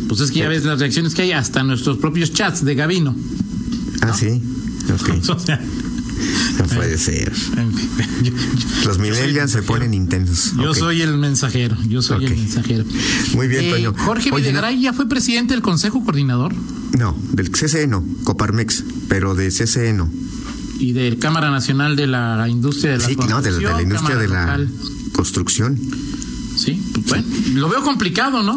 Pues 0.08 0.20
es 0.20 0.30
que 0.30 0.40
ya 0.40 0.48
ves 0.48 0.64
las 0.64 0.78
reacciones 0.78 1.14
que 1.14 1.22
hay 1.22 1.32
hasta 1.32 1.62
nuestros 1.62 1.98
propios 1.98 2.32
chats 2.32 2.64
de 2.64 2.74
Gabino. 2.74 3.14
Ah, 4.00 4.14
sí. 4.14 4.40
Ok. 4.92 5.10
No 6.58 6.64
puede 6.64 6.98
ser. 6.98 7.32
Los 8.84 8.98
millennials 8.98 9.52
se 9.52 9.62
ponen 9.62 9.94
intensos. 9.94 10.54
Yo 10.56 10.74
soy 10.74 11.02
el 11.02 11.16
mensajero, 11.16 11.76
yo 11.88 12.02
soy 12.02 12.24
el 12.24 12.36
mensajero. 12.36 12.84
Muy 13.34 13.48
bien, 13.48 13.64
eh, 13.64 13.92
Jorge 13.96 14.30
Videgaray 14.30 14.80
ya 14.80 14.92
fue 14.92 15.08
presidente 15.08 15.54
del 15.54 15.62
Consejo 15.62 16.04
Coordinador. 16.04 16.54
No, 16.98 17.16
del 17.32 17.50
CCE 17.50 17.86
no, 17.86 18.04
Coparmex, 18.24 18.84
pero 19.08 19.34
de 19.34 19.48
CCE 19.48 19.92
no. 19.92 20.10
Y 20.78 20.92
del 20.92 21.18
Cámara 21.18 21.50
Nacional 21.50 21.96
de 21.96 22.06
la 22.06 22.48
Industria 22.48 22.92
de 22.92 22.98
la 22.98 23.04
Sí, 23.06 23.16
no, 23.16 23.42
de, 23.42 23.50
la 23.60 23.82
industria 23.82 24.16
de 24.16 24.28
la 24.28 24.60
construcción. 25.12 25.78
Sí, 26.56 26.82
pues, 26.92 27.06
bueno, 27.06 27.24
lo 27.54 27.68
veo 27.68 27.82
complicado, 27.82 28.42
¿no? 28.42 28.54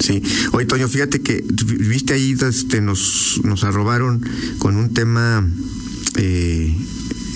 Sí. 0.00 0.22
Oye, 0.52 0.66
Toño, 0.66 0.88
fíjate 0.88 1.20
que 1.20 1.44
viste 1.48 2.14
ahí, 2.14 2.36
este, 2.40 2.80
nos, 2.80 3.40
nos 3.44 3.64
arrobaron 3.64 4.24
con 4.58 4.76
un 4.76 4.92
tema 4.94 5.46
eh, 6.18 6.74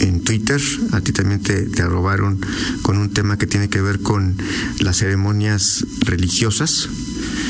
en 0.00 0.20
Twitter, 0.24 0.60
a 0.92 1.00
ti 1.00 1.12
también 1.12 1.40
te, 1.40 1.62
te 1.62 1.82
arrobaron 1.82 2.40
con 2.82 2.98
un 2.98 3.10
tema 3.10 3.38
que 3.38 3.46
tiene 3.46 3.68
que 3.68 3.80
ver 3.80 4.00
con 4.00 4.36
las 4.80 4.98
ceremonias 4.98 5.86
religiosas. 6.00 6.88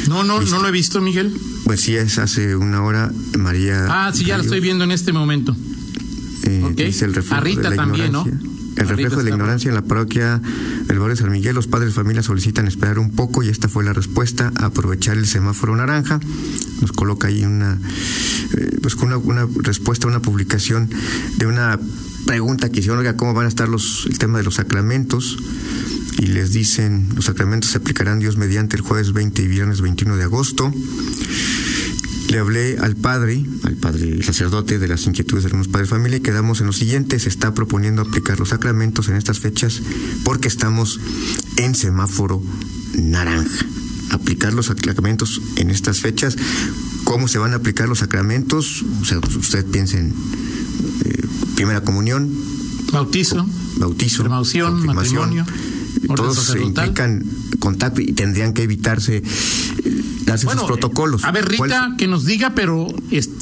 No, 0.09 0.25
no, 0.25 0.41
no 0.41 0.61
lo 0.61 0.69
he 0.69 0.73
visto, 0.73 1.01
Miguel. 1.01 1.33
Pues 1.65 1.81
sí, 1.81 1.97
es 1.97 2.19
hace 2.19 2.57
una 2.57 2.83
hora, 2.83 3.11
María. 3.39 3.87
Ah, 3.89 4.13
sí, 4.13 4.25
ya 4.25 4.37
lo 4.37 4.43
estoy 4.43 4.61
viendo 4.61 4.85
en 4.85 4.91
este 4.91 5.13
momento. 5.13 5.57
Eh, 6.45 6.73
Dice 6.77 7.05
el 7.05 7.15
reflejo 7.15 7.61
de 7.61 7.77
también, 7.77 8.13
¿no? 8.13 8.27
El 8.77 8.89
reflejo 8.89 9.17
de 9.17 9.25
la 9.25 9.31
ignorancia 9.31 9.69
en 9.69 9.75
la 9.75 9.83
parroquia 9.83 10.41
del 10.87 10.99
barrio 10.99 11.15
de 11.15 11.23
San 11.23 11.31
Miguel, 11.31 11.55
los 11.55 11.67
padres 11.67 11.91
de 11.91 11.95
familia 11.95 12.23
solicitan 12.23 12.67
esperar 12.67 12.99
un 12.99 13.11
poco 13.11 13.43
y 13.43 13.49
esta 13.49 13.69
fue 13.69 13.85
la 13.85 13.93
respuesta, 13.93 14.53
aprovechar 14.57 15.17
el 15.19 15.27
semáforo 15.27 15.77
naranja. 15.77 16.21
Nos 16.81 16.93
coloca 16.93 17.29
ahí 17.29 17.45
una, 17.45 17.79
eh, 18.57 18.79
pues 18.81 18.95
una, 18.95 19.47
respuesta 19.63 20.07
a 20.07 20.11
una 20.11 20.21
publicación 20.21 20.89
de 21.37 21.47
una 21.47 21.79
pregunta 22.27 22.71
que 22.71 22.81
hicieron, 22.81 22.99
oiga, 22.99 23.17
¿cómo 23.17 23.35
van 23.35 23.47
a 23.47 23.49
estar 23.49 23.69
los, 23.69 24.07
el 24.11 24.19
tema 24.19 24.39
de 24.39 24.45
los 24.45 24.55
sacramentos? 24.55 25.39
Y 26.19 26.27
les 26.27 26.53
dicen, 26.53 27.09
los 27.15 27.27
sacramentos 27.27 27.71
se 27.71 27.79
aplicarán 27.79 28.21
Dios 28.21 28.37
mediante 28.37 28.77
el 28.77 28.83
jueves 28.83 29.13
20 29.13 29.43
y 29.43 29.49
viernes 29.49 29.81
21 29.81 30.17
de 30.17 30.25
agosto 30.25 30.73
le 32.33 32.39
hablé 32.39 32.79
al 32.79 32.97
padre, 32.97 33.45
al 33.63 33.77
padre 33.77 34.23
sacerdote 34.23 34.79
de 34.79 34.89
las 34.89 35.07
inquietudes 35.07 35.45
de 35.45 35.49
algunos 35.49 35.69
padres 35.69 35.91
de 35.91 35.97
familia 35.97 36.17
y 36.17 36.21
quedamos 36.23 36.61
en 36.61 36.67
lo 36.67 36.73
siguiente, 36.73 37.19
se 37.19 37.29
está 37.29 37.53
proponiendo 37.53 38.01
aplicar 38.01 38.39
los 38.39 38.49
sacramentos 38.49 39.11
en 39.11 39.17
estas 39.17 39.39
fechas 39.39 39.83
porque 40.25 40.49
estamos 40.49 40.99
en 41.59 41.75
semáforo 41.75 42.43
naranja. 42.95 43.67
Aplicar 44.13 44.55
los 44.55 44.67
sacramentos 44.67 45.43
en 45.57 45.69
estas 45.69 46.01
fechas, 46.01 46.37
¿cómo 47.05 47.29
se 47.29 47.37
van 47.37 47.53
a 47.53 47.57
aplicar 47.57 47.87
los 47.87 47.99
sacramentos? 47.99 48.83
O 49.03 49.05
sea, 49.05 49.19
usted 49.19 49.67
piensa 49.67 49.99
en 49.99 50.15
eh, 51.05 51.27
primera 51.55 51.83
comunión, 51.83 52.33
bautizo, 52.93 53.47
bautizo, 53.77 54.25
matrimonio, 54.25 55.45
todos 56.15 56.57
implican 56.57 57.25
contacto 57.59 58.01
y 58.01 58.13
tendrían 58.13 58.53
que 58.53 58.63
evitarse 58.63 59.23
darse 60.25 60.47
esos 60.47 60.65
protocolos. 60.65 61.25
A 61.25 61.33
ver, 61.33 61.49
Rita, 61.49 61.95
que 61.99 62.07
nos 62.07 62.25
diga, 62.25 62.55
pero 62.55 62.87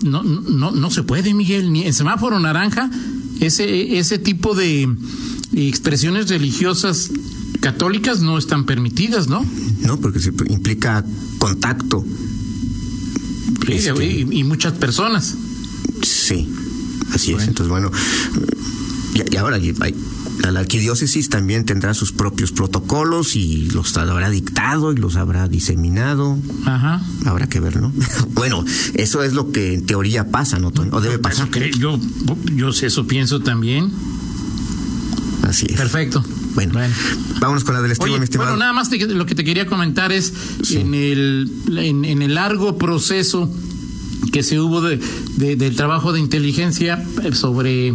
no, 0.03 0.23
no, 0.23 0.71
no 0.71 0.91
se 0.91 1.03
puede, 1.03 1.35
Miguel, 1.35 1.73
ni 1.73 1.87
en 1.87 1.93
semáforo 1.93 2.39
naranja, 2.39 2.91
ese, 3.41 3.99
ese 3.99 4.19
tipo 4.19 4.55
de 4.55 4.89
expresiones 5.55 6.29
religiosas 6.29 7.11
católicas 7.61 8.21
no 8.21 8.39
están 8.39 8.65
permitidas, 8.65 9.29
¿no? 9.29 9.45
No, 9.83 9.99
porque 9.99 10.21
se 10.21 10.33
implica 10.49 11.05
contacto. 11.39 12.05
Este, 13.69 14.27
y, 14.31 14.45
muchas 14.45 14.73
personas. 14.75 15.35
Sí, 16.03 16.49
así 17.13 17.33
es. 17.33 17.47
Entonces, 17.47 17.69
bueno, 17.69 17.91
y, 19.15 19.37
ahora 19.37 19.57
hay, 19.57 19.95
la 20.51 20.61
arquidiócesis 20.61 21.29
también 21.29 21.65
tendrá 21.65 21.95
sus 21.95 22.13
propios 22.13 22.53
protocolos 22.53 23.37
y 23.37 23.67
los 23.73 23.97
habrá 23.97 24.31
dictado 24.31 24.93
y 24.93 24.97
los 24.97 25.17
habrá 25.17 25.49
diseminado. 25.49 26.39
Ajá. 26.65 27.03
Habrá 27.27 27.49
que 27.49 27.61
ver, 27.61 27.81
¿no? 27.81 27.93
bueno, 28.31 28.65
eso 28.95 29.23
es 29.23 29.35
lo 29.35 29.53
que 29.53 29.75
en 29.75 29.87
teoría 29.87 30.31
pasa, 30.31 30.59
¿no? 30.59 30.73
O 30.91 31.01
debe 31.01 31.19
pasar. 31.19 31.49
yo, 31.79 31.99
yo 32.55 32.69
eso 32.71 33.07
pienso 33.07 33.41
también. 33.41 33.91
Así 35.43 35.67
es. 35.69 35.77
Perfecto. 35.77 36.25
Bueno, 36.55 36.75
vámonos 37.41 37.65
con 37.65 37.75
la 37.75 37.83
del 37.83 37.93
estilo, 37.93 38.19
mi 38.19 38.25
estimado. 38.25 38.51
Bueno, 38.51 38.61
nada 38.61 38.73
más 38.73 38.91
lo 38.91 39.27
que 39.27 39.35
te 39.35 39.45
quería 39.45 39.67
comentar 39.67 40.13
es 40.13 40.33
en, 40.71 40.95
el, 40.95 41.51
en 41.77 42.23
el 42.23 42.35
largo 42.35 42.77
proceso 42.77 43.51
que 44.33 44.43
se 44.43 44.61
hubo 44.61 44.81
de, 44.81 44.99
del 45.57 45.77
trabajo 45.77 46.13
de 46.13 46.21
inteligencia 46.21 47.05
sobre 47.33 47.95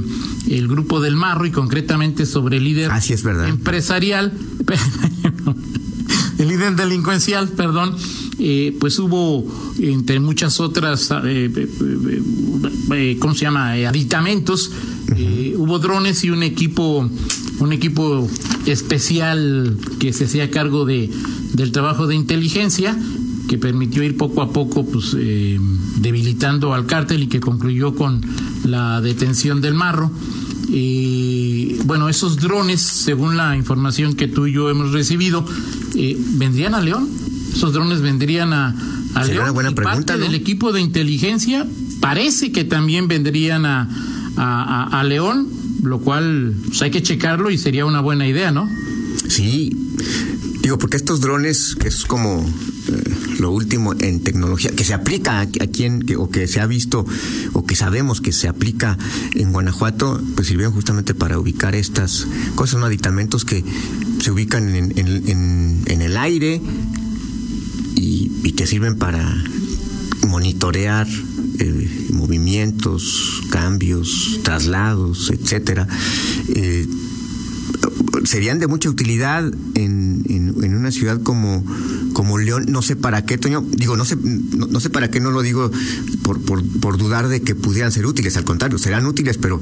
el 0.50 0.68
grupo 0.68 1.00
del 1.00 1.16
Marro 1.16 1.46
y 1.46 1.52
concretamente 1.52 2.26
sobre 2.26 2.58
el 2.58 2.64
líder 2.64 2.92
Así 2.92 3.14
es 3.14 3.24
verdad. 3.24 3.48
empresarial. 3.48 4.34
el 6.38 6.48
líder 6.48 6.76
delincuencial, 6.76 7.50
perdón, 7.50 7.96
eh, 8.40 8.76
pues 8.80 9.00
hubo 9.00 9.46
entre 9.80 10.20
muchas 10.20 10.60
otras, 10.60 11.12
eh, 11.24 11.52
eh, 11.56 12.22
eh 12.94 13.18
¿cómo 13.20 13.34
se 13.34 13.42
llama? 13.42 13.74
aditamentos, 13.74 14.72
hubo 15.58 15.80
drones 15.80 16.24
y 16.24 16.30
un 16.30 16.44
equipo, 16.44 17.10
un 17.60 17.74
equipo 17.74 18.28
especial 18.66 19.78
que 20.00 20.12
se 20.12 20.26
hacía 20.26 20.52
cargo 20.52 20.86
de 20.86 21.10
del 21.54 21.72
trabajo 21.72 22.08
de 22.08 22.16
inteligencia 22.16 22.98
que 23.48 23.58
permitió 23.58 24.04
ir 24.04 24.18
poco 24.18 24.42
a 24.42 24.52
poco 24.52 24.86
pues 24.86 25.16
debilitando 25.98 26.74
al 26.74 26.86
cártel 26.86 27.24
y 27.24 27.28
que 27.28 27.40
concluyó 27.40 27.96
con 27.96 28.22
la 28.64 29.02
detención 29.02 29.62
del 29.62 29.74
marro. 29.74 30.12
Y 30.68 31.76
bueno, 31.86 32.10
esos 32.10 32.38
drones, 32.38 32.82
según 32.82 33.38
la 33.38 33.56
información 33.56 34.16
que 34.16 34.28
tú 34.28 34.48
y 34.48 34.54
yo 34.54 34.70
hemos 34.70 34.92
recibido, 34.92 35.46
eh, 35.96 36.18
¿vendrían 36.38 36.74
a 36.74 36.82
León? 36.82 37.08
Esos 37.54 37.72
drones 37.72 38.02
vendrían 38.02 38.52
a, 38.52 38.76
a 39.14 39.26
León. 39.26 39.44
Una 39.44 39.52
buena 39.52 39.72
pregunta, 39.72 40.14
parte 40.14 40.18
del 40.18 40.34
equipo 40.34 40.72
de 40.72 40.82
inteligencia 40.82 41.66
parece 42.02 42.52
que 42.52 42.64
también 42.64 43.08
vendrían 43.08 43.66
a, 43.66 43.88
a, 44.38 45.00
a 45.00 45.04
León, 45.04 45.48
lo 45.84 46.00
cual 46.00 46.56
pues, 46.68 46.82
hay 46.82 46.92
que 46.92 47.04
checarlo 47.04 47.52
y 47.52 47.58
sería 47.58 47.86
una 47.86 48.02
buena 48.02 48.28
idea, 48.28 48.52
¿no? 48.52 48.68
Sí, 49.28 49.76
digo, 50.66 50.80
porque 50.80 50.98
estos 50.98 51.22
drones, 51.22 51.76
que 51.80 51.90
es 51.90 52.06
como 52.06 52.44
eh, 52.44 53.38
lo 53.38 53.52
último 53.52 53.94
en 54.00 54.22
tecnología, 54.22 54.72
que 54.72 54.84
se 54.84 54.96
aplica 54.96 55.42
aquí 55.42 55.84
en, 55.84 56.04
o 56.18 56.32
que 56.32 56.48
se 56.48 56.60
ha 56.60 56.66
visto, 56.66 57.06
o 57.54 57.66
que 57.68 57.76
sabemos 57.76 58.20
que 58.20 58.32
se 58.32 58.48
aplica 58.48 58.98
en 59.36 59.52
Guanajuato, 59.52 60.20
pues 60.34 60.48
sirvieron 60.48 60.74
justamente 60.74 61.14
para 61.14 61.38
ubicar 61.38 61.76
estas 61.76 62.26
cosas, 62.56 62.72
son 62.72 62.84
aditamentos 62.84 63.46
que 63.46 63.64
se 64.20 64.32
ubican 64.32 64.74
en, 64.76 66.02
el 66.02 66.18
aire 66.18 66.60
y, 67.96 68.32
y, 68.44 68.52
que 68.54 68.66
sirven 68.66 68.98
para 68.98 69.24
monitorear 70.28 71.08
eh, 71.60 72.08
movimientos, 72.12 73.44
cambios, 73.52 74.40
traslados, 74.42 75.30
etcétera. 75.30 75.88
Eh, 76.56 76.88
serían 78.26 78.60
de 78.60 78.68
mucha 78.68 78.90
utilidad 78.90 79.46
en, 79.76 80.24
en, 80.30 80.76
una 80.76 80.92
ciudad 80.92 81.22
como, 81.22 81.64
como 82.14 82.38
León. 82.38 82.66
No 82.70 82.82
sé 82.82 82.96
para 82.96 83.26
qué, 83.26 83.38
Toño, 83.38 83.64
digo, 83.68 83.96
no 83.96 84.06
sé, 84.06 84.18
no, 84.18 84.80
sé 84.80 84.90
para 84.90 85.10
qué 85.10 85.20
no 85.20 85.32
lo 85.32 85.42
digo 85.42 85.72
por, 86.24 86.42
por, 86.42 86.64
por, 86.80 86.98
dudar 86.98 87.28
de 87.28 87.42
que 87.42 87.56
pudieran 87.56 87.92
ser 87.92 88.06
útiles, 88.06 88.36
al 88.38 88.44
contrario, 88.44 88.78
serán 88.78 89.06
útiles, 89.06 89.38
pero 89.38 89.60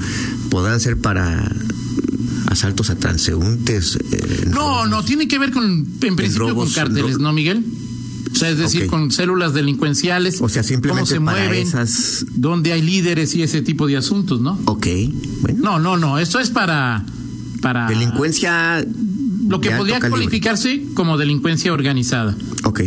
podrán 0.49 0.79
ser 0.79 0.97
para 0.97 1.51
asaltos 2.47 2.89
a 2.89 2.95
transeúntes. 2.95 3.97
Eh, 4.11 4.45
no, 4.49 4.85
no, 4.87 5.03
tiene 5.03 5.27
que 5.27 5.39
ver 5.39 5.51
con, 5.51 5.85
en 6.01 6.15
principio, 6.15 6.55
con 6.55 6.69
cárteles, 6.69 7.19
¿no, 7.19 7.33
Miguel? 7.33 7.65
O 8.31 8.35
sea, 8.35 8.49
es 8.49 8.57
decir, 8.57 8.87
con 8.87 9.11
células 9.11 9.53
delincuenciales. 9.53 10.41
O 10.41 10.49
sea, 10.49 10.63
simplemente 10.63 11.15
cómo 11.15 11.31
se 11.31 11.37
para 11.37 11.47
mueven, 11.47 11.67
esas... 11.67 12.25
dónde 12.33 12.73
hay 12.73 12.81
líderes 12.81 13.35
y 13.35 13.43
ese 13.43 13.61
tipo 13.61 13.85
de 13.85 13.97
asuntos, 13.97 14.41
¿no? 14.41 14.59
Ok, 14.65 14.87
bueno. 15.41 15.59
No, 15.61 15.79
no, 15.79 15.97
no, 15.97 16.17
esto 16.17 16.39
es 16.39 16.49
para 16.49 17.05
para 17.63 17.87
delincuencia 17.87 18.85
lo 19.47 19.61
que 19.61 19.71
podría 19.71 19.99
cualificarse 19.99 20.83
como 20.93 21.17
delincuencia 21.17 21.73
organizada. 21.73 22.35
Ok. 22.65 22.81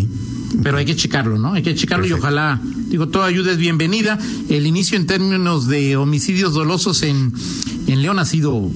Pero 0.62 0.76
hay 0.78 0.84
que 0.84 0.94
checarlo, 0.94 1.38
¿no? 1.38 1.54
Hay 1.54 1.62
que 1.62 1.74
checarlo 1.74 2.04
Perfecto. 2.04 2.18
y 2.18 2.20
ojalá, 2.20 2.60
digo, 2.88 3.08
toda 3.08 3.26
ayuda 3.26 3.52
es 3.52 3.58
bienvenida. 3.58 4.18
El 4.48 4.66
inicio 4.66 4.96
en 4.96 5.06
términos 5.06 5.66
de 5.66 5.96
homicidios 5.96 6.54
dolosos 6.54 7.02
en, 7.02 7.32
en 7.86 8.02
León 8.02 8.18
ha 8.18 8.24
sido 8.24 8.70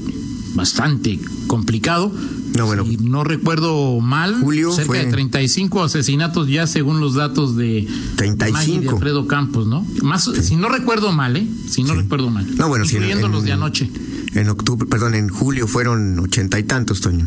bastante 0.55 1.21
complicado. 1.47 2.13
No, 2.57 2.67
bueno. 2.67 2.85
Si 2.85 2.97
no 2.97 3.23
recuerdo 3.23 4.01
mal, 4.01 4.41
Julio 4.41 4.73
cerca 4.73 4.87
fue... 4.87 5.05
de 5.05 5.11
35 5.11 5.85
asesinatos 5.85 6.49
ya 6.49 6.67
según 6.67 7.01
los 7.01 7.15
datos 7.15 7.57
de, 7.57 7.87
35. 8.17 8.83
de 8.83 8.89
Alfredo 8.89 9.27
Campos, 9.27 9.67
¿no? 9.67 9.87
Más, 10.03 10.25
sí. 10.25 10.43
Si 10.43 10.57
no 10.57 10.69
recuerdo 10.69 11.13
mal, 11.13 11.37
¿eh? 11.37 11.47
Si 11.69 11.83
no 11.83 11.95
sí. 11.95 12.01
recuerdo 12.01 12.31
mal. 12.31 12.47
No, 12.57 12.69
bueno, 12.69 12.85
incluyendo 12.85 13.21
si 13.21 13.27
en, 13.27 13.33
los 13.33 13.45
de 13.45 13.53
anoche. 13.53 13.91
En 14.35 14.49
octubre, 14.49 14.89
perdón, 14.89 15.15
en 15.15 15.29
julio 15.29 15.67
fueron 15.67 16.19
ochenta 16.21 16.59
y 16.59 16.63
tantos, 16.63 17.01
Toño. 17.01 17.27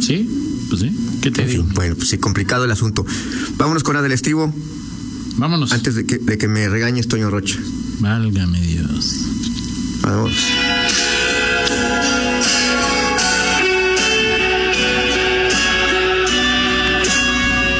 Sí, 0.00 0.28
pues 0.68 0.80
sí. 0.80 0.96
¿Qué 1.22 1.30
te 1.30 1.42
en 1.42 1.48
digo? 1.48 1.64
Fin, 1.64 1.74
bueno, 1.74 1.94
pues 1.94 2.08
sí, 2.08 2.18
complicado 2.18 2.64
el 2.64 2.70
asunto. 2.70 3.06
Vámonos 3.56 3.82
con 3.84 3.94
la 3.94 4.02
del 4.02 4.12
estivo. 4.12 4.52
Vámonos. 5.36 5.72
Antes 5.72 5.94
de 5.94 6.04
que, 6.06 6.18
de 6.18 6.36
que 6.36 6.48
me 6.48 6.68
regañes, 6.68 7.08
Toño 7.08 7.30
Rocha. 7.30 7.58
Válgame 8.00 8.60
Dios. 8.60 9.20
Vamos. 10.02 10.32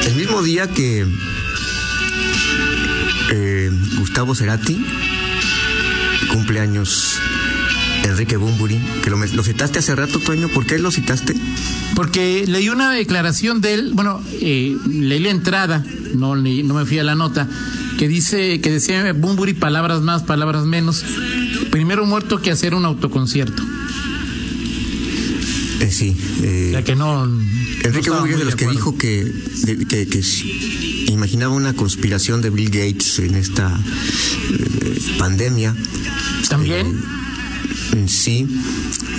El 0.07 0.15
mismo 0.15 0.41
día 0.41 0.69
que 0.69 1.05
eh, 3.31 3.71
Gustavo 3.99 4.33
Cerati 4.33 4.83
cumpleaños 6.31 7.19
Enrique 8.05 8.37
Bumburi, 8.37 8.79
que 9.03 9.09
lo, 9.09 9.17
lo, 9.17 9.43
citaste 9.43 9.79
hace 9.79 9.95
rato, 9.95 10.19
Toño. 10.19 10.47
¿Por 10.49 10.65
qué 10.65 10.77
lo 10.77 10.91
citaste? 10.91 11.35
Porque 11.95 12.45
leí 12.47 12.69
una 12.69 12.91
declaración 12.91 13.61
de 13.61 13.73
él, 13.73 13.91
bueno, 13.93 14.21
eh, 14.33 14.77
leí 14.87 15.19
la 15.19 15.29
entrada, 15.29 15.83
no, 16.13 16.35
leí, 16.35 16.61
no 16.61 16.75
me 16.75 16.85
fui 16.85 16.99
a 16.99 17.03
la 17.03 17.15
nota, 17.15 17.47
que 17.97 18.07
dice, 18.07 18.61
que 18.61 18.71
decía 18.71 19.11
Bumburi 19.13 19.53
palabras 19.53 20.01
más, 20.01 20.23
palabras 20.23 20.65
menos. 20.65 21.03
Primero 21.71 22.05
muerto 22.05 22.41
que 22.41 22.51
hacer 22.51 22.75
un 22.75 22.85
autoconcierto. 22.85 23.63
Eh, 25.79 25.91
sí. 25.91 26.15
Eh, 26.43 26.83
que 26.85 26.95
no. 26.95 27.25
Enrique 27.83 28.09
no 28.09 28.17
Bumburi 28.17 28.33
es 28.33 28.39
de 28.39 28.45
los 28.45 28.55
de 28.55 28.65
que 28.65 28.71
dijo 28.71 28.97
que, 28.97 29.23
de, 29.23 29.85
que, 29.87 30.07
que 30.07 30.21
imaginaba 31.07 31.53
una 31.53 31.73
conspiración 31.73 32.41
de 32.41 32.51
Bill 32.51 32.69
Gates 32.69 33.19
en 33.19 33.35
esta 33.35 33.77
eh, 34.51 34.99
pandemia. 35.17 35.75
También. 36.49 37.24
Sí. 38.07 38.47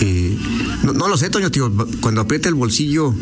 Eh, 0.01 0.37
no, 0.83 0.93
no, 0.93 1.09
lo 1.09 1.17
sé, 1.17 1.31
Toño, 1.31 1.51
tío. 1.51 1.73
Cuando 2.01 2.21
aprieta 2.21 2.49
el 2.49 2.55
bolsillo 2.55 3.15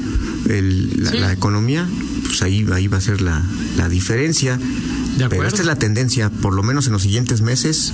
el, 0.49 1.03
la, 1.05 1.11
Sí. 1.11 1.19
la, 1.19 1.33
economía, 1.33 1.89
pues 2.25 2.43
ahí, 2.43 2.67
ahí 2.73 2.89
va 2.89 2.99
a 2.99 3.01
ser 3.01 3.21
la, 3.21 3.43
la 3.77 3.89
diferencia. 3.89 4.59
De 5.19 5.29
Pero 5.29 5.47
esta 5.47 5.61
es 5.61 5.67
la 5.67 5.77
tendencia, 5.77 6.29
por 6.31 6.55
lo 6.55 6.63
menos 6.63 6.87
en 6.87 6.93
los 6.93 7.03
siguientes 7.03 7.41
meses, 7.41 7.93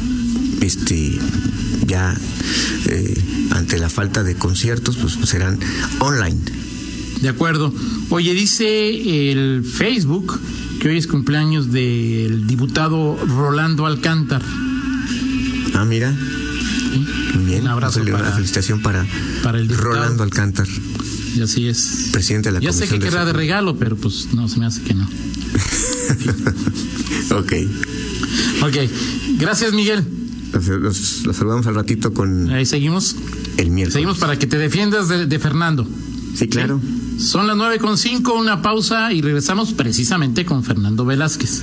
este 0.63 1.19
ya 1.87 2.17
eh, 2.87 3.23
ante 3.51 3.79
la 3.79 3.91
falta 3.91 4.23
de 4.23 4.35
conciertos, 4.37 4.97
pues 4.97 5.19
serán 5.29 5.59
online. 5.99 6.41
De 7.21 7.29
acuerdo. 7.29 7.75
Oye, 8.09 8.33
dice 8.33 9.31
el 9.31 9.65
Facebook 9.65 10.41
que 10.81 10.89
hoy 10.89 10.97
es 10.97 11.07
cumpleaños 11.07 11.71
del 11.71 12.47
diputado 12.47 13.19
Rolando 13.27 13.85
Alcántar. 13.85 14.43
Ah, 15.75 15.85
mira. 15.85 16.15
Bien. 17.47 17.63
Un 17.63 17.69
abrazo 17.69 18.01
Una 18.03 18.13
para, 18.13 18.33
felicitación 18.33 18.83
para, 18.83 19.07
para 19.43 19.59
el. 19.59 19.69
Rolando 19.69 20.23
Alcántar, 20.23 20.67
Y 21.37 21.41
así 21.43 21.69
es. 21.69 22.09
presidente 22.13 22.49
de 22.51 22.55
la 22.55 22.61
Ya 22.61 22.73
sé 22.73 22.89
que 22.89 22.99
querrá 22.99 23.25
de 23.25 23.33
regalo, 23.33 23.77
pero 23.77 23.97
pues 23.97 24.29
no, 24.35 24.49
se 24.49 24.59
me 24.59 24.67
hace 24.67 24.83
que 24.83 24.95
no. 24.95 25.09
Ok. 27.37 27.53
Ok. 28.63 28.77
Gracias, 29.39 29.73
Miguel. 29.73 30.05
Los, 30.53 30.67
los- 30.67 31.23
los 31.27 31.37
saludamos 31.37 31.67
al 31.67 31.75
ratito 31.77 32.13
con 32.13 32.51
Ahí 32.51 32.67
seguimos. 32.67 33.15
el 33.57 33.71
miércoles. 33.71 33.95
Seguimos 33.95 34.19
para 34.19 34.39
que 34.39 34.47
te 34.47 34.59
defiendas 34.59 35.09
de, 35.09 35.27
de 35.27 35.39
Fernando. 35.39 35.87
Sí, 36.35 36.49
claro. 36.49 36.81
Son 37.19 37.47
las 37.47 37.57
nueve 37.57 37.79
con 37.79 37.99
cinco, 37.99 38.35
una 38.35 38.63
pausa 38.63 39.13
y 39.13 39.21
regresamos 39.21 39.73
precisamente 39.75 40.45
con 40.45 40.65
Fernando 40.65 41.05
Velázquez. 41.05 41.63